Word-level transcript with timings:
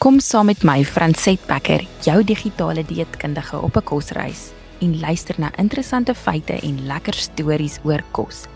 Kom 0.00 0.16
saam 0.16 0.46
met 0.48 0.62
my, 0.64 0.78
Franset 0.80 1.42
Becker, 1.44 1.82
jou 2.00 2.22
digitale 2.24 2.80
dieetkundige 2.88 3.58
op 3.60 3.76
'n 3.76 3.84
kosreis 3.84 4.52
en 4.80 5.00
luister 5.00 5.34
na 5.38 5.50
interessante 5.56 6.14
feite 6.14 6.52
en 6.52 6.86
lekker 6.86 7.14
stories 7.14 7.78
oor 7.84 8.02
kos. 8.10 8.46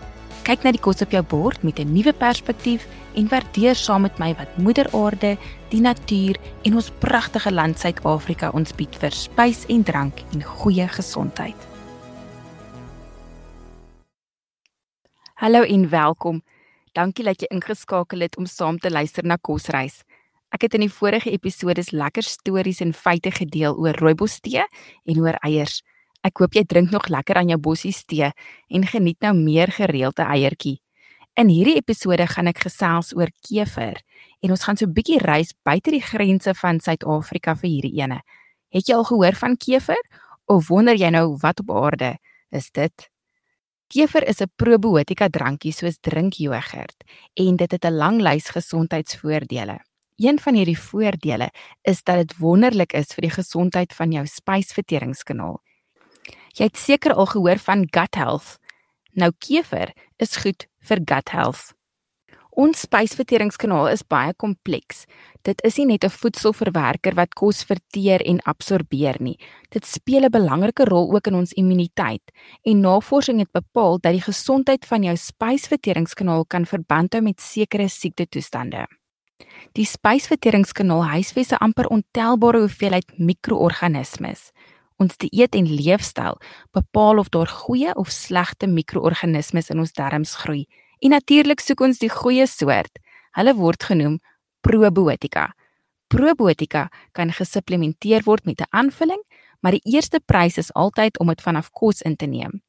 Kyk 0.43 0.63
na 0.63 0.71
die 0.71 0.79
kos 0.79 1.01
op 1.01 1.11
jou 1.11 1.23
bord 1.23 1.63
met 1.63 1.79
'n 1.79 1.93
nuwe 1.93 2.13
perspektief 2.13 2.87
en 3.13 3.27
waardeer 3.27 3.75
saam 3.75 4.01
met 4.01 4.17
my 4.17 4.33
wat 4.33 4.57
Moeder 4.57 4.89
Aarde, 4.93 5.37
die 5.69 5.81
natuur 5.81 6.35
en 6.63 6.75
ons 6.75 6.91
pragtige 6.99 7.51
land 7.51 7.79
Suid-Afrika 7.79 8.49
ons 8.49 8.73
bied 8.73 8.95
vir 8.95 9.11
spys 9.11 9.65
en 9.67 9.83
drank 9.83 10.23
en 10.33 10.43
goeie 10.43 10.87
gesondheid. 10.87 11.67
Hallo 15.33 15.61
en 15.61 15.89
welkom. 15.89 16.41
Dankie 16.91 17.25
dat 17.25 17.41
jy 17.41 17.47
ingeskakel 17.49 18.19
het 18.19 18.37
om 18.37 18.45
saam 18.45 18.79
te 18.79 18.89
luister 18.89 19.23
na 19.23 19.35
Kosreis. 19.35 20.03
Ek 20.55 20.61
het 20.63 20.75
in 20.77 20.85
die 20.85 20.93
vorige 20.93 21.33
episodes 21.35 21.89
lekker 21.91 22.23
stories 22.23 22.77
en 22.79 22.93
feite 22.95 23.31
gedeel 23.35 23.75
oor 23.75 23.97
rooibos 23.99 24.37
tee 24.39 24.63
en 24.63 25.17
oor 25.19 25.35
eiers. 25.43 25.81
Ek 26.23 26.39
hoop 26.39 26.53
jy 26.55 26.61
drink 26.63 26.93
nog 26.93 27.09
lekker 27.11 27.41
aan 27.41 27.49
jou 27.51 27.57
bossies 27.59 28.05
tee 28.07 28.29
en 28.71 28.85
geniet 28.87 29.19
nou 29.25 29.33
meer 29.35 29.73
gereelde 29.75 30.23
eiertjie. 30.23 30.77
In 31.35 31.49
hierdie 31.51 31.75
episode 31.75 32.23
gaan 32.31 32.47
ek 32.47 32.61
gesels 32.63 33.11
oor 33.17 33.33
kever 33.43 33.99
en 34.39 34.53
ons 34.55 34.63
gaan 34.63 34.79
so 34.79 34.85
'n 34.85 34.93
bietjie 34.95 35.19
reis 35.19 35.51
buite 35.65 35.91
die 35.91 35.99
grense 35.99 36.53
van 36.55 36.79
Suid-Afrika 36.79 37.55
vir 37.55 37.69
hierdie 37.69 37.99
ene. 37.99 38.21
Het 38.71 38.87
jy 38.87 38.95
al 38.95 39.03
gehoor 39.03 39.35
van 39.35 39.57
kever 39.57 39.99
of 40.47 40.69
wonder 40.69 40.95
jy 40.95 41.09
nou 41.09 41.35
wat 41.41 41.59
op 41.59 41.71
aarde 41.71 42.15
is 42.51 42.71
dit? 42.71 43.09
Kever 43.89 44.23
is 44.23 44.39
'n 44.39 44.51
probiotika 44.55 45.27
drankie 45.27 45.73
soos 45.73 45.99
drinkjogurt 45.99 47.03
en 47.35 47.55
dit 47.57 47.71
het 47.71 47.85
'n 47.85 47.97
lang 47.97 48.21
lys 48.21 48.49
gesondheidsvoordele. 48.49 49.79
Een 50.15 50.39
van 50.39 50.55
hierdie 50.55 50.79
voordele 50.79 51.49
is 51.83 52.03
dat 52.03 52.15
dit 52.15 52.37
wonderlik 52.39 52.93
is 52.93 53.11
vir 53.11 53.27
die 53.27 53.35
gesondheid 53.35 53.93
van 53.93 54.13
jou 54.15 54.23
spysverteringskanaal. 54.25 55.57
Jy 56.55 56.69
het 56.69 56.77
seker 56.79 57.13
al 57.13 57.27
gehoor 57.27 57.59
van 57.59 57.83
gut 57.91 58.15
health. 58.15 58.53
Nou 59.11 59.33
kever 59.43 59.91
is 60.23 60.37
goed 60.39 60.69
vir 60.87 61.03
gut 61.03 61.35
health. 61.35 61.73
Ons 62.55 62.85
spysverteringskanaal 62.85 63.89
is 63.91 64.05
baie 64.07 64.31
kompleks. 64.39 65.03
Dit 65.43 65.59
is 65.67 65.75
nie 65.77 65.85
net 65.85 66.05
'n 66.05 66.09
voedselverwerker 66.09 67.15
wat 67.15 67.35
kos 67.35 67.63
verteer 67.63 68.21
en 68.23 68.39
absorbeer 68.47 69.17
nie. 69.19 69.37
Dit 69.69 69.85
speel 69.85 70.23
'n 70.23 70.31
belangrike 70.31 70.85
rol 70.85 71.11
ook 71.13 71.27
in 71.27 71.35
ons 71.35 71.51
immuniteit. 71.51 72.23
En 72.63 72.79
navorsing 72.79 73.39
het 73.39 73.51
bepaal 73.51 73.99
dat 73.99 74.13
die 74.13 74.21
gesondheid 74.21 74.85
van 74.85 75.03
jou 75.03 75.15
spysverteringskanaal 75.15 76.45
kan 76.45 76.65
verband 76.65 77.13
hou 77.13 77.21
met 77.21 77.41
sekere 77.41 77.89
siektetoestande. 77.89 78.87
Die 79.75 79.85
spysverteringskanaal 79.85 81.03
huisves 81.05 81.51
'n 81.51 81.59
amper 81.65 81.87
ontelbare 81.87 82.59
hoeveelheid 82.59 83.17
mikroorganismes. 83.17 84.51
Ons 84.97 85.17
dieet 85.17 85.55
en 85.55 85.67
leefstyl 85.67 86.39
bepaal 86.71 87.17
of 87.17 87.29
daar 87.29 87.47
goeie 87.47 87.95
of 87.95 88.09
slegte 88.09 88.67
mikroorganismes 88.67 89.69
in 89.69 89.79
ons 89.79 89.91
darmes 89.91 90.35
groei. 90.35 90.65
En 90.99 91.09
natuurlik 91.09 91.59
soek 91.59 91.79
ons 91.79 91.99
die 91.99 92.09
goeie 92.09 92.47
soort. 92.47 92.99
Hulle 93.31 93.55
word 93.55 93.83
genoem 93.83 94.19
probiotika. 94.61 95.53
Probiotika 96.07 96.89
kan 97.11 97.31
gesupplementeer 97.31 98.23
word 98.23 98.45
met 98.45 98.61
'n 98.61 98.69
aanvulling, 98.69 99.23
maar 99.59 99.71
die 99.71 99.95
eerste 99.95 100.19
prys 100.25 100.57
is 100.57 100.73
altyd 100.73 101.19
om 101.19 101.27
dit 101.27 101.41
vanaf 101.41 101.69
kos 101.71 102.01
in 102.01 102.15
te 102.15 102.25
neem. 102.25 102.61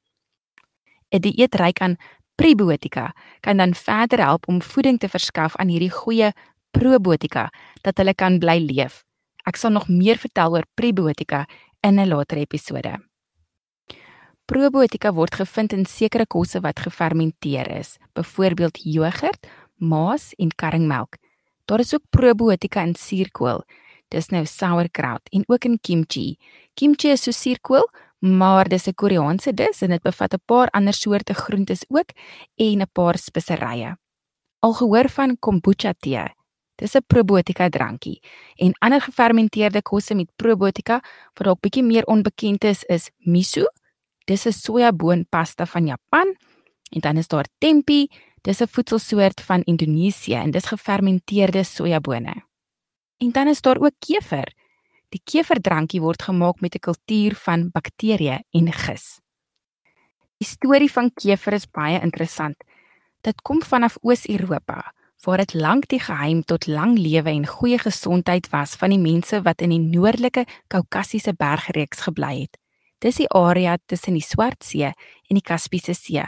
'n 1.13 1.21
Dieet 1.21 1.55
ryk 1.55 1.81
aan 1.81 1.97
prebiotika 2.37 3.15
kan 3.41 3.57
dan 3.57 3.75
verder 3.75 4.21
help 4.21 4.49
om 4.49 4.63
voeding 4.63 4.99
te 4.99 5.09
verskaf 5.09 5.57
aan 5.57 5.69
hierdie 5.69 5.91
goeie 5.91 6.33
probiotika 6.79 7.49
dat 7.83 7.99
hulle 8.01 8.15
kan 8.15 8.39
bly 8.39 8.59
leef. 8.61 9.03
Ek 9.47 9.57
sal 9.57 9.73
nog 9.77 9.89
meer 9.89 10.19
vertel 10.21 10.57
oor 10.57 10.67
prebiotika 10.75 11.47
in 11.81 12.01
'n 12.01 12.09
later 12.09 12.39
episode. 12.39 12.99
Probiotika 14.47 15.13
word 15.13 15.35
gevind 15.35 15.73
in 15.73 15.85
sekere 15.85 16.27
kosse 16.27 16.61
wat 16.61 16.79
gefermenteer 16.79 17.71
is, 17.79 17.99
byvoorbeeld 18.15 18.79
jogurt, 18.85 19.47
maas 19.77 20.35
en 20.39 20.51
karringmelk. 20.55 21.17
Daar 21.65 21.81
is 21.81 21.95
ook 21.95 22.03
probiotika 22.11 22.83
in 22.83 22.95
suurkool. 22.95 23.65
Dis 24.09 24.29
nou 24.31 24.45
sauerkraut 24.47 25.29
en 25.33 25.43
ook 25.47 25.65
in 25.65 25.79
kimchi. 25.81 26.37
Kimchi 26.75 27.09
is 27.09 27.23
so 27.23 27.31
suurkool, 27.31 27.89
maar 28.21 28.69
dis 28.69 28.87
'n 28.87 28.95
Koreaanse 28.95 29.53
dis 29.53 29.83
en 29.83 29.91
dit 29.91 30.03
bevat 30.03 30.35
'n 30.35 30.43
paar 30.47 30.69
ander 30.71 30.95
soorte 30.95 31.35
groentes 31.35 31.85
ook 31.89 32.11
en 32.57 32.81
'n 32.81 32.91
paar 32.93 33.19
speserye. 33.19 33.97
Al 34.61 34.73
gehoor 34.73 35.09
van 35.09 35.37
kombucha 35.39 35.93
tee? 35.99 36.25
Dis 36.77 36.95
'n 36.95 37.05
probiotika 37.07 37.69
drankie. 37.69 38.21
En 38.57 38.73
ander 38.79 39.01
gefermenteerde 39.01 39.83
kosse 39.83 40.15
met 40.15 40.31
probiotika 40.37 41.01
wat 41.35 41.45
dalk 41.47 41.61
bietjie 41.61 41.83
meer 41.83 42.05
onbekend 42.05 42.65
is, 42.65 42.85
is 42.85 43.11
miso. 43.19 43.65
Dis 44.25 44.47
'n 44.47 44.53
sojaboonpasta 44.53 45.67
van 45.67 45.87
Japan. 45.87 46.37
En 46.91 47.01
dan 47.01 47.17
is 47.17 47.29
daar 47.29 47.47
tempeh. 47.59 48.07
Dis 48.43 48.61
'n 48.61 48.69
voedselsoort 48.69 49.41
van 49.41 49.63
Indonesië 49.65 50.35
en 50.35 50.51
dis 50.51 50.67
gefermenteerde 50.67 51.65
sojabone. 51.65 52.45
En 53.17 53.31
dan 53.33 53.49
is 53.49 53.61
daar 53.61 53.79
ook 53.79 53.95
kever. 53.99 54.53
Die 55.09 55.21
keverdrankie 55.25 56.01
word 56.01 56.23
gemaak 56.23 56.61
met 56.61 56.75
'n 56.75 56.79
kultuur 56.79 57.35
van 57.35 57.71
bakterieë 57.71 58.39
en 58.51 58.73
gis. 58.73 59.21
Die 60.37 60.49
storie 60.49 60.93
van 60.93 61.11
kever 61.15 61.53
is 61.53 61.71
baie 61.71 62.01
interessant. 62.01 62.57
Dit 63.21 63.43
kom 63.43 63.63
vanaf 63.63 63.97
Oos-Europa 64.03 64.93
waar 65.25 65.39
dit 65.39 65.55
lank 65.55 65.89
die 65.89 66.01
geheim 66.01 66.43
tot 66.45 66.67
lang 66.67 66.99
lewe 66.99 67.31
en 67.31 67.47
goeie 67.47 67.79
gesondheid 67.79 68.49
was 68.53 68.77
van 68.77 68.91
die 68.91 69.01
mense 69.01 69.43
wat 69.43 69.63
in 69.65 69.71
die 69.71 69.83
noordelike 69.83 70.45
Kaukasiese 70.69 71.35
bergreeks 71.35 72.05
gebly 72.07 72.47
het. 72.47 72.59
Dis 72.99 73.21
die 73.21 73.29
area 73.29 73.77
tussen 73.87 74.17
die 74.17 74.25
Swart 74.25 74.65
See 74.65 74.87
en 74.87 75.39
die 75.39 75.45
Kaspiese 75.45 75.95
See. 75.95 76.25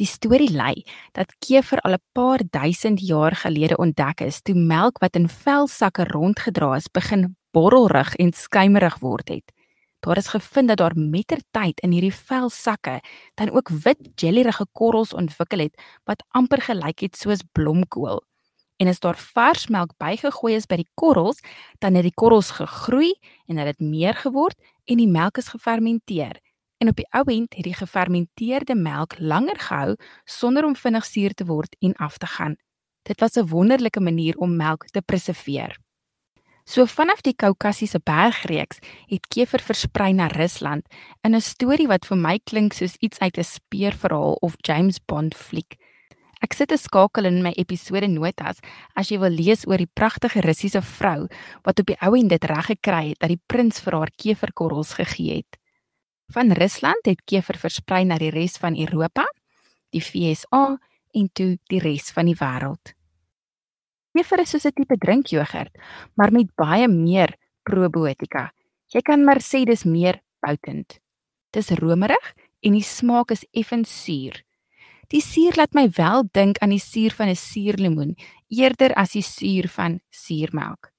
Die 0.00 0.08
storie 0.08 0.50
lei 0.50 0.84
dat 1.12 1.34
kever 1.44 1.80
al 1.84 1.94
'n 1.94 2.04
paar 2.12 2.40
duisend 2.50 3.00
jaar 3.00 3.34
gelede 3.36 3.76
ontdek 3.76 4.20
is 4.20 4.40
toe 4.40 4.54
melk 4.54 4.98
wat 5.00 5.16
in 5.16 5.28
velsakke 5.28 6.04
rondgedra 6.04 6.76
is 6.76 6.88
begin 6.88 7.36
borrelrig 7.52 8.14
en 8.16 8.32
skuimerig 8.32 8.98
word 8.98 9.28
het. 9.28 9.52
Daar 10.00 10.16
is 10.16 10.32
gevind 10.32 10.68
dat 10.68 10.78
daar 10.80 10.96
mettertyd 10.96 11.80
in 11.80 11.92
hierdie 11.92 12.14
velsakke 12.14 13.00
dan 13.34 13.50
ook 13.50 13.68
wit 13.68 14.08
jellyrige 14.14 14.66
korrels 14.72 15.12
ontwikkel 15.12 15.58
het 15.58 15.82
wat 16.08 16.24
amper 16.28 16.62
gelyk 16.64 17.00
het 17.04 17.16
soos 17.16 17.42
blomkool. 17.52 18.22
En 18.80 18.88
as 18.88 19.00
daar 19.00 19.16
vars 19.16 19.66
melk 19.68 19.92
bygegooi 20.00 20.54
is 20.56 20.66
by 20.66 20.78
die 20.80 20.88
korrels, 20.94 21.42
dan 21.84 21.94
het 21.94 22.06
die 22.08 22.16
korrels 22.16 22.50
gegroei 22.56 23.12
en 23.46 23.60
dit 23.60 23.68
het 23.68 23.80
meer 23.80 24.16
geword 24.16 24.56
en 24.88 24.96
die 24.96 25.08
melk 25.08 25.36
is 25.36 25.52
gefermenteer. 25.52 26.40
En 26.80 26.88
op 26.88 26.96
die 26.96 27.08
ou 27.12 27.26
end 27.28 27.54
het 27.54 27.68
die 27.68 27.76
gefermenteerde 27.76 28.74
melk 28.74 29.18
langer 29.18 29.60
gehou 29.60 29.98
sonder 30.24 30.64
om 30.64 30.76
vinnig 30.76 31.04
suur 31.04 31.36
te 31.36 31.44
word 31.44 31.76
en 31.84 31.92
af 32.00 32.16
te 32.16 32.26
gaan. 32.26 32.56
Dit 33.02 33.20
was 33.20 33.36
'n 33.36 33.48
wonderlike 33.52 34.00
manier 34.00 34.36
om 34.36 34.56
melk 34.56 34.84
te 34.84 35.02
preserveer. 35.02 35.76
So 36.70 36.84
vanaf 36.86 37.24
die 37.26 37.34
Kaukasiese 37.34 37.98
bergreeks 38.06 38.78
het 39.10 39.24
kever 39.34 39.58
versprei 39.66 40.12
na 40.14 40.28
Rusland 40.30 40.86
in 41.26 41.34
'n 41.34 41.40
storie 41.42 41.88
wat 41.90 42.06
vir 42.06 42.16
my 42.16 42.38
klink 42.38 42.72
soos 42.72 42.94
iets 43.00 43.18
uit 43.18 43.38
'n 43.38 43.42
speurverhaal 43.44 44.38
of 44.40 44.54
James 44.62 45.00
Bond 45.06 45.34
fliek. 45.34 45.76
Ek 46.40 46.52
sit 46.52 46.70
'n 46.70 46.78
skakel 46.78 47.24
in 47.24 47.42
my 47.42 47.52
episode 47.56 48.06
notas 48.06 48.60
as 48.94 49.08
jy 49.10 49.18
wil 49.18 49.30
lees 49.30 49.66
oor 49.66 49.78
die 49.78 49.90
pragtige 49.94 50.40
Russiese 50.40 50.82
vrou 50.82 51.26
wat 51.64 51.80
op 51.80 51.86
die 51.86 52.00
ou 52.00 52.14
en 52.14 52.28
dit 52.28 52.44
reg 52.44 52.66
gekry 52.66 53.08
het 53.08 53.18
dat 53.18 53.30
die 53.30 53.42
prins 53.46 53.80
vir 53.80 53.92
haar 53.92 54.10
keverkorrels 54.16 54.94
gegee 54.94 55.36
het. 55.36 55.58
Van 56.32 56.52
Rusland 56.52 57.04
het 57.04 57.24
kever 57.24 57.58
versprei 57.58 58.04
na 58.04 58.16
die 58.16 58.30
res 58.30 58.56
van 58.58 58.76
Europa, 58.76 59.26
die 59.90 60.02
VSA 60.02 60.78
en 61.14 61.30
toe 61.32 61.58
die 61.66 61.80
res 61.80 62.12
van 62.12 62.26
die 62.26 62.36
wêreld. 62.36 62.99
Kever 64.16 64.40
is 64.42 64.50
soos 64.50 64.66
'n 64.66 64.72
tipe 64.74 64.96
drinkjogurt, 64.98 65.74
maar 66.16 66.32
met 66.32 66.54
baie 66.56 66.88
meer 66.88 67.36
probiotika. 67.62 68.50
Jy 68.90 69.00
kan 69.02 69.24
maar 69.24 69.40
sê 69.40 69.64
dis 69.64 69.84
meer 69.84 70.20
potent. 70.40 70.98
Dis 71.52 71.70
romerig 71.70 72.34
en 72.62 72.72
die 72.72 72.82
smaak 72.82 73.30
is 73.30 73.46
effens 73.52 73.90
suur. 74.04 74.42
Die 75.10 75.20
suur 75.20 75.56
laat 75.56 75.74
my 75.74 75.88
wel 75.96 76.24
dink 76.32 76.58
aan 76.58 76.70
die 76.70 76.82
suur 76.82 77.10
van 77.10 77.28
'n 77.28 77.36
suurlemoen 77.36 78.16
eerder 78.48 78.94
as 78.94 79.12
die 79.12 79.22
suur 79.22 79.68
van 79.68 80.00
suurmelk. 80.10 80.92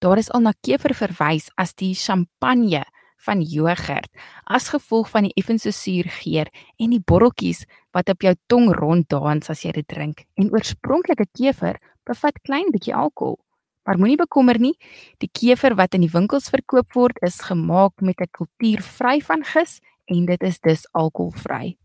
Daar 0.00 0.18
is 0.18 0.30
al 0.30 0.40
na 0.40 0.52
kever 0.60 0.94
verwys 0.94 1.50
as 1.56 1.74
die 1.74 1.94
champagne 1.94 2.84
van 3.22 3.42
jogurt 3.42 4.10
as 4.44 4.68
gevolg 4.68 5.10
van 5.10 5.22
die 5.22 5.34
effense 5.38 5.70
suurgeur 5.70 6.48
en 6.78 6.90
die 6.90 7.02
borreltjies 7.04 7.64
wat 7.94 8.08
op 8.08 8.22
jou 8.22 8.34
tong 8.46 8.72
ronddans 8.74 9.50
as 9.50 9.62
jy 9.62 9.72
dit 9.72 9.88
drink. 9.88 10.24
En 10.34 10.50
oorspronklike 10.50 11.26
kever 11.38 11.78
bevat 12.04 12.38
klein 12.42 12.70
bietjie 12.72 12.94
alkohol. 12.94 13.38
Maar 13.82 13.98
moenie 13.98 14.16
bekommer 14.16 14.58
nie, 14.62 14.76
die 15.18 15.30
kever 15.32 15.74
wat 15.74 15.94
in 15.94 16.04
die 16.04 16.12
winkels 16.12 16.50
verkoop 16.52 16.94
word 16.94 17.18
is 17.26 17.40
gemaak 17.42 18.00
met 18.00 18.20
'n 18.20 18.30
kultuur 18.30 18.82
vry 18.82 19.20
van 19.20 19.44
gis 19.44 19.80
en 20.06 20.26
dit 20.26 20.42
is 20.42 20.60
dus 20.60 20.86
alkoholvry. 20.92 21.76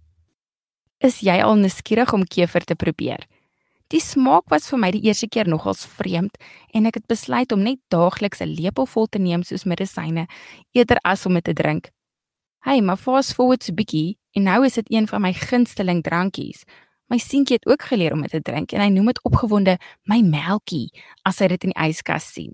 Is 1.00 1.20
jy 1.22 1.42
al 1.42 1.56
nuuskierig 1.56 2.14
om 2.14 2.24
kever 2.26 2.64
te 2.66 2.76
probeer? 2.76 3.28
Die 3.88 4.02
smaak 4.04 4.50
was 4.50 4.68
vir 4.70 4.80
my 4.80 4.92
die 4.92 5.04
eerste 5.08 5.30
keer 5.32 5.48
nogals 5.48 5.86
vreemd 5.86 6.38
en 6.76 6.86
ek 6.90 6.96
het 7.00 7.08
besluit 7.08 7.52
om 7.52 7.62
net 7.64 7.80
daagliks 7.88 8.42
'n 8.42 8.56
lepel 8.60 8.86
vol 8.86 9.08
te 9.08 9.20
neem 9.20 9.44
soos 9.44 9.64
medisyne 9.64 10.28
eerder 10.74 10.98
as 11.04 11.26
om 11.26 11.34
dit 11.34 11.44
te 11.44 11.54
drink. 11.54 11.92
Hey, 12.60 12.82
maar 12.82 12.98
fast 12.98 13.34
forward 13.34 13.64
so 13.64 13.74
bietjie 13.74 14.18
en 14.32 14.44
nou 14.44 14.66
is 14.66 14.74
dit 14.74 14.92
een 14.92 15.08
van 15.08 15.22
my 15.22 15.34
gunsteling 15.34 16.04
drankies. 16.04 16.66
My 17.08 17.18
seentjie 17.24 17.56
het 17.56 17.68
ook 17.68 17.82
geleer 17.88 18.12
om 18.14 18.22
dit 18.22 18.32
te 18.32 18.42
drink 18.42 18.74
en 18.76 18.82
hy 18.84 18.90
noem 18.92 19.14
dit 19.14 19.20
opgewonde 19.24 19.78
my 20.12 20.20
melkie 20.26 20.90
as 21.24 21.40
hy 21.40 21.48
dit 21.54 21.70
in 21.70 21.72
die 21.72 21.84
yskas 21.88 22.26
sien. 22.34 22.52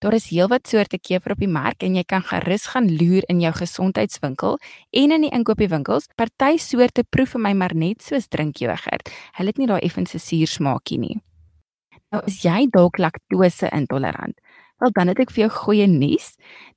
Daar 0.00 0.14
is 0.16 0.30
heelwat 0.30 0.68
soorte 0.70 0.96
kever 0.96 1.34
op 1.34 1.42
die 1.42 1.50
mark 1.50 1.82
en 1.84 1.96
jy 1.98 2.04
kan 2.08 2.22
gerus 2.24 2.70
gaan 2.72 2.86
loer 2.88 3.26
in 3.28 3.42
jou 3.42 3.50
gesondheidswinkel 3.52 4.56
en 4.96 5.12
in 5.16 5.26
die 5.26 5.32
inkopieswinkels. 5.36 6.06
Party 6.16 6.54
soorte 6.62 7.04
proe 7.04 7.26
vir 7.28 7.42
my 7.44 7.52
maar 7.52 7.74
net 7.74 8.00
soos 8.06 8.30
drinkjogurt. 8.32 9.10
Hulle 9.36 9.52
het 9.52 9.60
nie 9.60 9.68
daai 9.68 9.82
effense 9.84 10.22
suursmaakie 10.22 11.00
nie. 11.02 11.18
Nou 12.14 12.22
is 12.30 12.40
jy 12.46 12.64
dalk 12.72 12.96
laktose 12.98 13.68
intolerant. 13.76 14.38
Wel 14.80 14.92
dan 14.96 15.10
het 15.12 15.18
ek 15.20 15.32
vir 15.34 15.42
jou 15.42 15.50
goeie 15.52 15.86
nuus. 15.90 16.30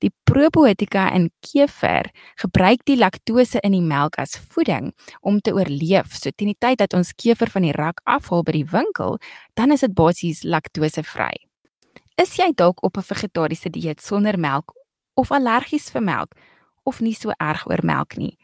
Die 0.03 0.11
probiotika 0.27 1.05
in 1.15 1.29
kever 1.45 2.09
gebruik 2.41 2.83
die 2.89 2.97
laktose 2.99 3.61
in 3.63 3.71
die 3.77 3.83
melk 3.83 4.17
as 4.19 4.35
voeding 4.51 4.91
om 5.21 5.39
te 5.39 5.53
oorleef. 5.55 6.11
So 6.11 6.35
teen 6.35 6.51
die 6.51 6.59
tyd 6.59 6.81
dat 6.83 6.95
ons 6.97 7.13
kever 7.15 7.47
van 7.53 7.63
die 7.63 7.71
rak 7.71 8.01
afhaal 8.03 8.43
by 8.43 8.57
die 8.57 8.67
winkel, 8.67 9.19
dan 9.55 9.71
is 9.71 9.85
dit 9.87 9.95
basies 9.95 10.43
laktosevry. 10.43 11.31
Is 12.19 12.35
jy 12.35 12.51
dalk 12.51 12.83
op 12.83 12.97
'n 12.97 13.07
vegetariese 13.07 13.69
dieet 13.69 14.01
sonder 14.01 14.37
melk 14.37 14.75
of 15.15 15.31
allergies 15.31 15.89
vir 15.89 16.03
melk 16.03 16.35
of 16.83 16.99
nie 16.99 17.15
so 17.15 17.31
erg 17.39 17.65
oor 17.67 17.83
melk 17.83 18.17
nie? 18.17 18.37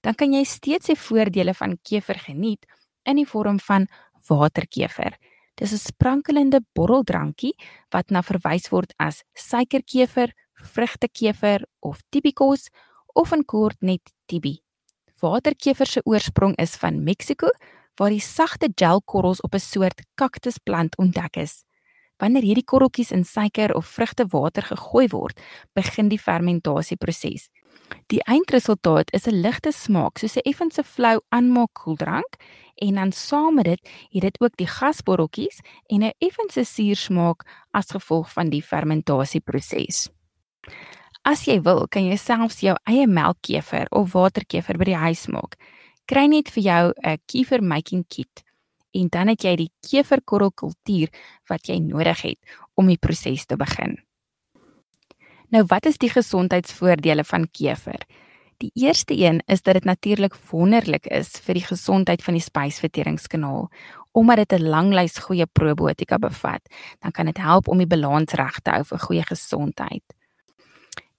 Dan 0.00 0.14
kan 0.14 0.32
jy 0.32 0.44
steeds 0.44 0.86
die 0.86 0.96
voordele 0.96 1.54
van 1.54 1.78
kever 1.82 2.18
geniet 2.18 2.64
in 3.04 3.16
die 3.16 3.26
vorm 3.26 3.60
van 3.60 3.86
waterkever. 4.28 5.18
Dis 5.54 5.72
'n 5.72 5.78
sprankelende 5.78 6.60
borreldrankie 6.72 7.54
wat 7.90 8.10
na 8.10 8.22
verwys 8.22 8.70
word 8.70 8.94
as 8.96 9.22
suikerkever, 9.34 10.32
vrugtekever 10.54 11.66
of 11.80 12.00
tibikos 12.10 12.68
of 13.14 13.32
in 13.32 13.44
kort 13.44 13.76
net 13.80 14.12
tibi. 14.26 14.62
Waterkever 15.20 15.86
se 15.86 16.00
oorsprong 16.04 16.56
is 16.56 16.76
van 16.76 17.04
Mexiko 17.04 17.48
waar 18.00 18.10
die 18.10 18.20
sagte 18.20 18.68
gelkorrels 18.74 19.40
op 19.40 19.54
'n 19.54 19.60
soort 19.60 20.02
kaktusplant 20.14 20.96
ontdek 20.96 21.36
is. 21.36 21.64
Wanneer 22.16 22.42
hierdie 22.42 22.64
korreltjies 22.64 23.10
in 23.10 23.24
suiker 23.24 23.74
of 23.74 23.86
vrugtewater 23.86 24.62
gegooi 24.62 25.08
word, 25.08 25.40
begin 25.74 26.08
die 26.08 26.18
fermentasieproses. 26.18 27.48
Die 28.12 28.22
eindresultaat 28.24 29.12
is 29.12 29.26
'n 29.26 29.40
ligte 29.40 29.72
smaak, 29.72 30.18
soos 30.18 30.36
'n 30.36 30.48
effense 30.50 30.82
flou 30.84 31.20
aanmaak 31.28 31.72
koeldrank 31.72 32.36
en 32.74 32.94
dan 32.94 33.12
saam 33.12 33.54
met 33.54 33.64
dit 33.64 33.80
het 34.10 34.22
dit 34.22 34.40
ook 34.40 34.56
die 34.56 34.66
gasborreltjies 34.66 35.60
en 35.86 36.02
'n 36.02 36.12
effense 36.18 36.64
suursmaak 36.64 37.46
as 37.70 37.90
gevolg 37.90 38.32
van 38.32 38.50
die 38.50 38.62
fermentasieproses. 38.62 40.08
As 41.22 41.44
jy 41.44 41.60
wil, 41.60 41.86
kan 41.88 42.04
jy 42.04 42.16
selfs 42.16 42.60
jou 42.60 42.76
eie 42.84 43.06
melkkever 43.06 43.86
of 43.90 44.12
waterkever 44.12 44.78
by 44.78 44.84
die 44.84 45.02
huis 45.04 45.26
maak. 45.26 45.54
Kry 46.04 46.26
net 46.26 46.50
vir 46.50 46.62
jou 46.62 46.92
'n 47.04 47.18
kever 47.26 47.62
making 47.62 48.04
kit 48.08 48.42
en 48.92 49.08
dan 49.08 49.28
het 49.28 49.42
jy 49.42 49.56
die 49.56 49.70
keverkorrelkultuur 49.80 51.08
wat 51.48 51.68
jy 51.68 51.78
nodig 51.78 52.22
het 52.22 52.38
om 52.74 52.86
die 52.86 52.98
proses 52.98 53.46
te 53.46 53.56
begin. 53.56 53.96
Nou 55.52 55.66
wat 55.68 55.84
is 55.84 55.98
die 56.00 56.08
gesondheidsvoordele 56.08 57.24
van 57.28 57.42
kever? 57.52 58.00
Die 58.62 58.70
eerste 58.74 59.12
een 59.18 59.42
is 59.46 59.60
dat 59.62 59.74
dit 59.74 59.84
natuurlik 59.84 60.34
wonderlik 60.50 61.06
is 61.12 61.28
vir 61.44 61.58
die 61.58 61.66
gesondheid 61.66 62.22
van 62.24 62.38
die 62.38 62.44
spysverteringskanaal 62.44 63.68
omdat 64.12 64.36
dit 64.36 64.52
'n 64.52 64.68
lang 64.68 64.92
lys 64.92 65.18
goeie 65.18 65.46
probiotika 65.46 66.18
bevat. 66.18 66.60
Dan 67.00 67.10
kan 67.10 67.26
dit 67.26 67.38
help 67.38 67.68
om 67.68 67.78
die 67.78 67.86
balans 67.86 68.32
reg 68.32 68.60
te 68.60 68.70
hou 68.70 68.84
vir 68.84 68.98
goeie 68.98 69.22
gesondheid. 69.22 70.02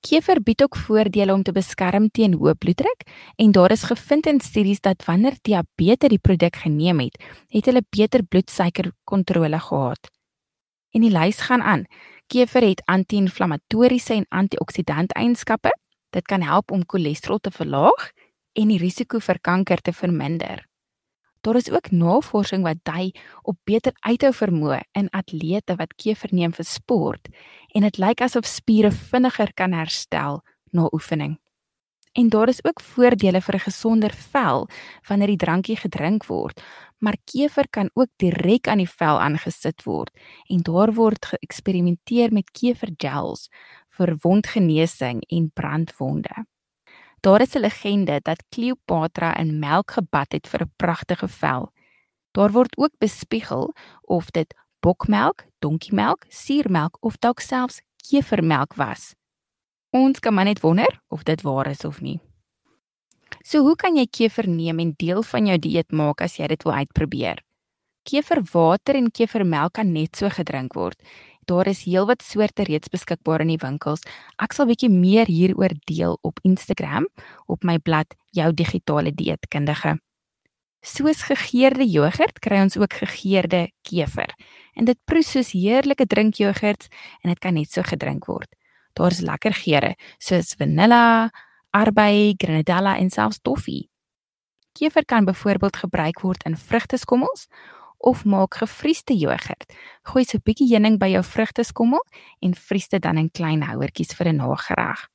Kever 0.01 0.41
bied 0.41 0.63
ook 0.63 0.75
voordele 0.75 1.33
om 1.33 1.44
te 1.44 1.51
beskerm 1.51 2.09
teen 2.09 2.33
hoë 2.33 2.56
bloeddruk 2.56 3.01
en 3.36 3.51
daar 3.51 3.71
is 3.71 3.83
gevind 3.83 4.25
in 4.25 4.39
studies 4.39 4.81
dat 4.81 5.06
wanneer 5.06 5.38
diabetes 5.41 6.09
die 6.09 6.19
produk 6.19 6.56
geneem 6.56 7.00
het, 7.00 7.24
het 7.50 7.65
hulle 7.65 7.83
beter 7.89 8.24
bloedsuikerkontrole 8.24 9.59
gehad. 9.59 10.09
En 10.91 11.01
die 11.01 11.12
lys 11.12 11.39
gaan 11.39 11.62
aan. 11.62 11.86
Kever 12.28 12.64
het 12.68 12.81
anti-inflammatoriese 12.86 14.14
en 14.14 14.25
antioksidant 14.30 15.14
eienskappe. 15.14 15.72
Dit 16.10 16.25
kan 16.25 16.42
help 16.42 16.72
om 16.72 16.84
cholesterol 16.88 17.40
te 17.40 17.52
verlaag 17.52 18.12
en 18.54 18.70
die 18.70 18.80
risiko 18.81 19.20
vir 19.20 19.40
kanker 19.42 19.81
te 19.81 19.94
verminder. 19.94 20.64
Daar 21.44 21.56
is 21.60 21.72
ook 21.72 21.92
navorsing 21.92 22.64
wat 22.64 22.80
dui 22.88 23.12
op 23.42 23.58
beter 23.64 23.92
uithou 24.00 24.31
vermoë 24.31 24.80
in 24.96 25.10
atlete 25.12 25.75
wat 25.75 25.96
kever 26.00 26.31
neem 26.31 26.54
vir 26.56 26.66
sport 26.66 27.28
en 27.75 27.84
dit 27.84 28.00
lyk 28.00 28.24
asof 28.24 28.48
spiere 28.48 28.92
vinniger 28.92 29.52
kan 29.54 29.75
herstel 29.75 30.40
na 30.72 30.88
oefening. 30.96 31.43
En 32.13 32.30
daar 32.30 32.48
is 32.48 32.63
ook 32.63 32.81
voordele 32.81 33.42
vir 33.42 33.56
'n 33.56 33.60
gesonder 33.69 34.13
vel 34.13 34.68
wanneer 35.07 35.27
die 35.27 35.44
drankie 35.45 35.75
gedrink 35.75 36.25
word, 36.25 36.62
maar 36.98 37.18
kever 37.24 37.69
kan 37.69 37.89
ook 37.94 38.10
direk 38.15 38.68
aan 38.68 38.77
die 38.77 38.89
vel 38.89 39.19
aangesit 39.19 39.83
word 39.83 40.12
en 40.48 40.62
daar 40.62 40.94
word 40.94 41.25
geëksperimenteer 41.25 42.33
met 42.33 42.51
kevergels 42.51 43.50
vir 43.89 44.18
wondgenesing 44.21 45.24
en 45.27 45.51
brandwonde. 45.54 46.45
Daar 47.19 47.42
is 47.42 47.56
'n 47.56 47.60
legende 47.60 48.19
dat 48.21 48.44
Kleopatra 48.50 49.38
in 49.38 49.60
melk 49.60 49.92
gebad 49.92 50.31
het 50.31 50.48
vir 50.48 50.62
'n 50.62 50.74
pragtige 50.75 51.27
vel. 51.27 51.71
Daar 52.31 52.51
word 52.51 52.77
ook 52.77 52.98
bespiegel 52.98 53.74
of 54.01 54.31
dit 54.31 54.56
bokmelk, 54.80 55.45
donkiemelk, 55.60 56.25
suurmelk 56.30 56.98
of 57.00 57.18
dalk 57.18 57.39
selfs 57.39 57.81
kevermelk 58.10 58.74
was. 58.74 59.15
Ons 59.94 60.19
kan 60.19 60.34
maar 60.34 60.50
net 60.50 60.63
wonder 60.63 60.90
of 61.13 61.24
dit 61.24 61.42
waar 61.45 61.69
is 61.69 61.86
of 61.86 62.01
nie. 62.01 62.19
So 63.44 63.62
hoe 63.62 63.75
kan 63.75 63.98
jy 63.98 64.07
kever 64.10 64.48
neem 64.50 64.80
en 64.80 64.94
deel 64.98 65.24
van 65.24 65.48
jou 65.48 65.57
dieet 65.57 65.92
maak 65.92 66.22
as 66.22 66.40
jy 66.40 66.48
dit 66.48 66.63
wil 66.66 66.74
uitprobeer? 66.74 67.42
Keverwater 68.04 68.98
en 69.00 69.12
kevermelk 69.12 69.78
kan 69.78 69.94
net 69.94 70.18
so 70.19 70.30
gedrink 70.30 70.74
word 70.75 71.00
Daar 71.45 71.68
is 71.68 71.84
heelwat 71.84 72.24
soorte 72.24 72.63
reeds 72.63 72.88
beskikbaar 72.88 73.44
in 73.44 73.51
die 73.51 73.60
winkels. 73.60 74.04
Ek 74.40 74.56
sal 74.56 74.69
bietjie 74.69 74.90
meer 74.92 75.28
hieroor 75.28 75.75
deel 75.90 76.18
op 76.24 76.39
Instagram 76.48 77.10
op 77.51 77.68
my 77.68 77.80
blad 77.84 78.16
Jou 78.31 78.51
Digitale 78.56 79.12
Dieetkundige. 79.12 79.98
Soos 80.84 81.24
gegeurde 81.28 81.86
jogurt 81.88 82.39
kry 82.44 82.62
ons 82.63 82.78
ook 82.80 82.96
gegeurde 83.04 83.68
kever. 83.88 84.31
En 84.75 84.88
dit 84.88 85.00
proe 85.07 85.24
soos 85.24 85.54
heerlike 85.56 86.07
drinkjogurts 86.07 86.89
en 87.24 87.31
dit 87.31 87.39
kan 87.39 87.56
net 87.56 87.72
so 87.72 87.84
gedrink 87.88 88.28
word. 88.28 88.50
Daar's 88.93 89.21
lekker 89.25 89.53
geure 89.53 89.95
soos 90.21 90.53
vanilla, 90.57 91.31
arbei, 91.73 92.33
grenadella 92.38 92.97
en 92.97 93.09
selfs 93.09 93.41
toffee. 93.41 93.89
Kever 94.73 95.05
kan 95.05 95.25
byvoorbeeld 95.25 95.77
gebruik 95.77 96.21
word 96.21 96.43
in 96.45 96.57
vrugteskommels 96.57 97.47
of 97.97 98.25
maak 98.25 98.57
gefriesde 98.59 99.15
jogurt. 99.17 99.73
Gooi 100.03 100.25
so 100.25 100.38
'n 100.38 100.45
bietjie 100.45 100.69
heuning 100.73 101.00
by 101.00 101.07
jou 101.07 101.23
vrugteskommel 101.23 102.03
en 102.41 102.53
vries 102.53 102.88
dit 102.88 103.01
dan 103.01 103.17
in 103.17 103.31
klein 103.31 103.62
houertjies 103.62 104.13
vir 104.13 104.27
'n 104.27 104.35
nagereg. 104.35 105.09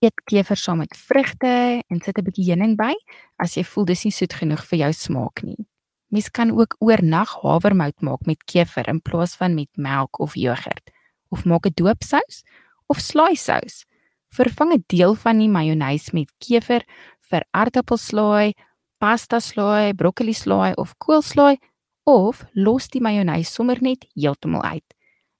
Eet 0.00 0.20
kever 0.24 0.56
saam 0.56 0.78
met 0.78 0.96
vrugte 0.96 1.82
en 1.88 2.00
sit 2.00 2.18
'n 2.18 2.24
bietjie 2.24 2.48
heuning 2.50 2.76
by 2.76 2.94
as 3.36 3.56
jy 3.56 3.64
voel 3.64 3.84
dis 3.84 4.04
nie 4.04 4.12
soet 4.12 4.32
genoeg 4.32 4.64
vir 4.64 4.78
jou 4.78 4.92
smaak 4.92 5.42
nie. 5.42 5.66
Mens 6.10 6.30
kan 6.30 6.50
ook 6.50 6.76
oornag 6.78 7.42
havermout 7.42 8.00
maak 8.00 8.26
met 8.26 8.44
kever 8.44 8.88
in 8.88 9.00
plaas 9.00 9.36
van 9.36 9.54
met 9.54 9.68
melk 9.76 10.20
of 10.20 10.34
jogurt 10.34 10.90
of 11.30 11.44
maak 11.44 11.66
'n 11.66 11.74
doopsous 11.74 12.42
of 12.88 12.98
slaai 13.00 13.36
sous. 13.36 13.84
Vervang 14.28 14.72
'n 14.72 14.84
deel 14.86 15.14
van 15.14 15.38
die 15.38 15.48
mayonnaise 15.48 16.10
met 16.12 16.30
kever 16.38 16.82
vir 17.30 17.42
aardappelslaai 17.52 18.54
pasta 18.98 19.40
slaai, 19.40 19.94
broccoli 19.94 20.32
slaai 20.32 20.74
of 20.74 20.94
koolslaai 20.98 21.56
of 22.04 22.44
los 22.54 22.88
die 22.88 23.00
mayonnaise 23.00 23.52
sommer 23.52 23.78
net 23.80 24.06
heeltemal 24.16 24.62
uit. 24.62 24.94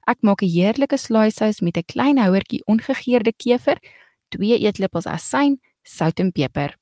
Ek 0.06 0.18
maak 0.22 0.42
'n 0.42 0.48
heerlike 0.48 0.96
slaaisous 0.96 1.60
met 1.60 1.76
'n 1.76 1.88
klein 1.92 2.18
houertjie 2.18 2.62
ongegeurde 2.66 3.32
kever, 3.36 3.76
2 4.30 4.58
eetlepels 4.58 5.06
asyn, 5.06 5.60
sout 5.82 6.20
en 6.20 6.32
peper. 6.32 6.76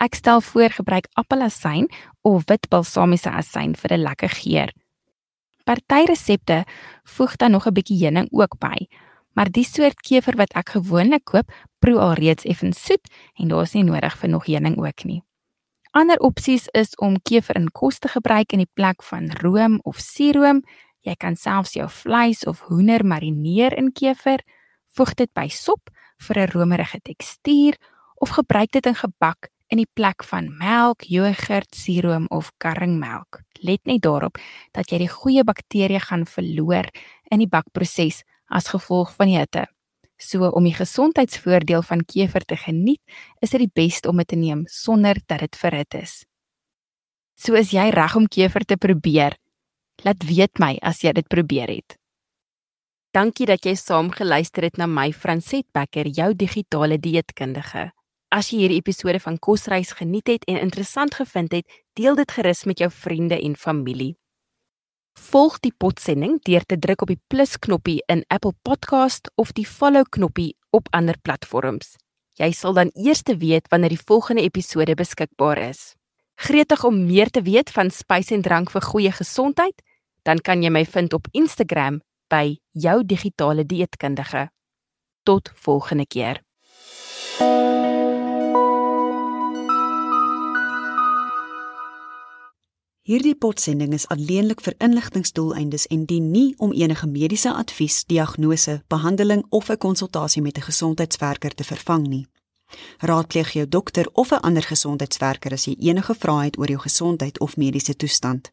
Ek 0.00 0.14
stel 0.14 0.40
voor 0.40 0.70
gebruik 0.70 1.06
appelasyn 1.14 1.88
of 2.22 2.44
wit 2.48 2.68
balsamiese 2.70 3.30
asyn 3.30 3.74
vir 3.76 3.92
'n 3.92 4.02
lekker 4.02 4.28
geur. 4.28 4.70
Party 5.64 6.04
resepte 6.06 6.64
voeg 7.04 7.36
dan 7.36 7.50
nog 7.50 7.66
'n 7.66 7.72
bietjie 7.72 7.98
heuning 8.04 8.28
ook 8.30 8.58
by, 8.58 8.86
maar 9.34 9.50
die 9.50 9.64
soort 9.64 10.00
kever 10.00 10.36
wat 10.36 10.52
ek 10.52 10.68
gewoonlik 10.68 11.24
koop, 11.24 11.52
proe 11.78 11.98
alreeds 11.98 12.44
effens 12.44 12.84
soet 12.84 13.10
en 13.34 13.48
daar's 13.48 13.74
nie 13.74 13.84
nodig 13.84 14.18
vir 14.18 14.28
nog 14.28 14.46
heuning 14.46 14.78
ook 14.78 15.04
nie. 15.04 15.22
Ander 15.90 16.18
opsies 16.18 16.68
is 16.72 16.94
om 16.96 17.16
kever 17.22 17.56
in 17.56 17.70
kos 17.70 17.98
te 17.98 18.08
gebruik 18.08 18.52
in 18.52 18.58
die 18.58 18.72
plek 18.74 19.02
van 19.02 19.30
room 19.42 19.80
of 19.82 19.98
suurroom. 19.98 20.62
Jy 21.00 21.14
kan 21.14 21.36
selfs 21.36 21.72
jou 21.72 21.88
vleis 21.88 22.44
of 22.46 22.60
hoender 22.60 23.04
marineer 23.04 23.76
in 23.76 23.92
kever, 23.92 24.38
voeg 24.94 25.14
dit 25.14 25.32
by 25.32 25.48
sop 25.48 25.90
vir 26.18 26.38
'n 26.38 26.50
romerige 26.52 27.00
tekstuur 27.02 27.76
of 28.16 28.28
gebruik 28.28 28.70
dit 28.70 28.86
in 28.86 28.94
gebak 28.94 29.48
in 29.70 29.78
die 29.78 29.88
plek 29.94 30.24
van 30.26 30.50
melk, 30.58 31.04
jogurt, 31.06 31.70
siroom 31.76 32.26
of 32.34 32.50
karringmelk. 32.58 33.40
Let 33.62 33.86
net 33.86 34.02
daarop 34.02 34.38
dat 34.74 34.90
jy 34.90 35.04
die 35.04 35.12
goeie 35.12 35.44
bakterieë 35.46 36.02
gaan 36.08 36.26
verloor 36.26 36.90
in 37.30 37.44
die 37.44 37.50
bakproses 37.50 38.24
as 38.50 38.70
gevolg 38.72 39.14
van 39.14 39.30
die 39.30 39.38
hitte. 39.38 39.68
So 40.20 40.50
om 40.50 40.66
die 40.66 40.74
gesondheidsvoordeel 40.76 41.84
van 41.86 42.02
kefir 42.04 42.44
te 42.44 42.58
geniet, 42.58 43.00
is 43.40 43.54
dit 43.54 43.62
die 43.64 43.72
beste 43.72 44.10
om 44.10 44.18
dit 44.20 44.28
te 44.28 44.36
neem 44.36 44.66
sonder 44.68 45.16
dat 45.26 45.46
dit 45.46 45.56
verhit 45.56 45.96
is. 46.02 46.18
So 47.40 47.56
is 47.56 47.70
jy 47.72 47.86
reg 47.94 48.16
om 48.18 48.26
kefir 48.28 48.66
te 48.68 48.76
probeer. 48.76 49.38
Laat 50.04 50.26
weet 50.28 50.60
my 50.60 50.74
as 50.82 51.00
jy 51.04 51.14
dit 51.16 51.28
probeer 51.28 51.72
het. 51.72 51.96
Dankie 53.16 53.46
dat 53.48 53.64
jy 53.66 53.72
saam 53.74 54.10
geluister 54.14 54.66
het 54.66 54.76
na 54.78 54.86
my 54.86 55.08
Franset 55.12 55.66
Becker, 55.74 56.06
jou 56.06 56.34
digitale 56.34 56.98
dieetkundige. 57.00 57.88
As 58.30 58.52
jy 58.52 58.60
hierdie 58.62 58.78
episode 58.78 59.18
van 59.18 59.40
Kosreis 59.42 59.90
geniet 59.98 60.28
het 60.30 60.44
en 60.46 60.60
interessant 60.62 61.16
gevind 61.18 61.50
het, 61.50 61.66
deel 61.98 62.14
dit 62.14 62.30
gerus 62.30 62.62
met 62.64 62.78
jou 62.78 62.86
vriende 62.94 63.34
en 63.34 63.56
familie. 63.58 64.14
Volg 65.18 65.56
die 65.64 65.72
potsending 65.74 66.36
deur 66.46 66.62
te 66.62 66.78
druk 66.78 67.02
op 67.02 67.10
die 67.10 67.18
plus 67.26 67.56
knoppie 67.58 67.98
in 68.06 68.22
Apple 68.30 68.54
Podcast 68.62 69.32
of 69.34 69.50
die 69.52 69.66
follow 69.66 70.06
knoppie 70.06 70.54
op 70.70 70.86
ander 70.94 71.18
platforms. 71.18 71.96
Jy 72.38 72.52
sal 72.54 72.78
dan 72.78 72.92
eers 72.94 73.26
weet 73.26 73.66
wanneer 73.68 73.96
die 73.96 74.04
volgende 74.06 74.42
episode 74.46 74.94
beskikbaar 74.94 75.58
is. 75.58 75.96
Gretig 76.38 76.84
om 76.84 77.06
meer 77.06 77.30
te 77.30 77.42
weet 77.42 77.70
van 77.70 77.90
spys 77.90 78.30
en 78.30 78.42
drank 78.42 78.70
vir 78.70 78.80
goeie 78.80 79.12
gesondheid, 79.12 79.82
dan 80.22 80.38
kan 80.38 80.62
jy 80.62 80.70
my 80.70 80.84
vind 80.84 81.12
op 81.12 81.26
Instagram 81.32 82.00
by 82.30 82.60
jou 82.70 83.02
digitale 83.04 83.66
dieetkundige. 83.66 84.48
Tot 85.26 85.50
volgende 85.54 86.06
keer. 86.06 86.40
Hierdie 93.10 93.34
potsending 93.34 93.90
is 93.96 94.04
alleenlik 94.14 94.60
vir 94.62 94.76
inligtingdoeleindes 94.86 95.88
en 95.90 96.04
dien 96.06 96.28
nie 96.30 96.54
om 96.62 96.70
enige 96.70 97.08
mediese 97.10 97.50
advies, 97.50 98.04
diagnose, 98.06 98.76
behandeling 98.86 99.42
of 99.50 99.70
'n 99.70 99.78
konsultasie 99.82 100.42
met 100.42 100.58
'n 100.58 100.68
gesondheidswerker 100.68 101.54
te 101.54 101.64
vervang 101.64 102.06
nie. 102.06 102.26
Raadpleeg 102.98 103.52
jou 103.52 103.68
dokter 103.68 104.06
of 104.12 104.30
'n 104.30 104.40
ander 104.46 104.62
gesondheidswerker 104.62 105.52
as 105.52 105.64
jy 105.64 105.74
enige 105.78 106.14
vrae 106.14 106.44
het 106.44 106.58
oor 106.58 106.68
jou 106.68 106.78
gesondheid 106.78 107.40
of 107.40 107.56
mediese 107.56 107.96
toestand. 107.96 108.52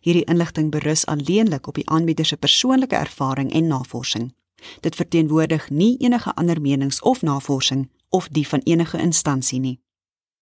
Hierdie 0.00 0.24
inligting 0.24 0.70
berus 0.70 1.06
alleenlik 1.06 1.66
op 1.66 1.74
die 1.74 1.88
aanbieder 1.88 2.26
se 2.26 2.36
persoonlike 2.36 2.96
ervaring 2.96 3.52
en 3.52 3.66
navorsing. 3.66 4.34
Dit 4.80 4.94
verteenwoordig 4.94 5.70
nie 5.70 5.96
enige 5.98 6.34
ander 6.34 6.60
menings 6.60 7.00
of 7.00 7.22
navorsing 7.22 7.90
of 8.08 8.28
die 8.28 8.48
van 8.48 8.60
enige 8.64 8.98
instansie 8.98 9.60
nie. 9.60 9.80